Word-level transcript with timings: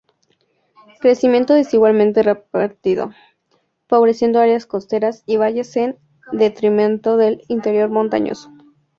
Crecimiento 0.99 1.53
desigualmente 1.53 2.23
repartido, 2.23 3.11
favoreciendo 3.87 4.39
áreas 4.39 4.65
costeras 4.65 5.21
y 5.27 5.37
valles 5.37 5.77
en 5.77 5.99
detrimento 6.31 7.17
del 7.17 7.43
interior 7.49 7.89
montañoso. 7.91 8.51